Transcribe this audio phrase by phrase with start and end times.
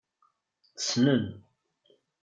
[0.77, 1.23] Ssnen.